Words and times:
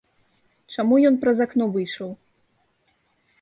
Чаму 0.75 0.95
ён 1.09 1.19
праз 1.25 1.37
акно 1.45 1.67
выйшаў? 1.77 2.09